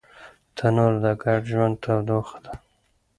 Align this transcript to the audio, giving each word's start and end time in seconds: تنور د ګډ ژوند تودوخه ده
تنور 0.55 0.93
د 1.03 1.05
ګډ 1.23 1.41
ژوند 1.51 1.75
تودوخه 1.83 2.37
ده 2.45 2.53